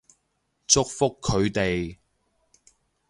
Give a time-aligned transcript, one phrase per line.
[0.65, 1.99] 祝福佢哋